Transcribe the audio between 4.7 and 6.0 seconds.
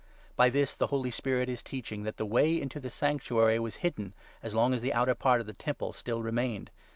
as the outer part of the Tabernacle